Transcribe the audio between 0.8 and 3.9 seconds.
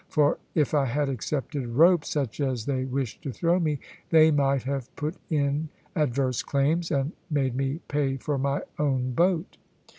had accepted rope, such as they wished to throw me,